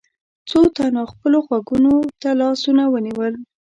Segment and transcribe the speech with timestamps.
[0.49, 3.33] څو تنو خپلو غوږونو ته لاسونه ونيول.